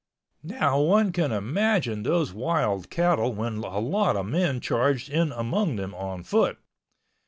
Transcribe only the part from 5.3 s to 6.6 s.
among them on foot.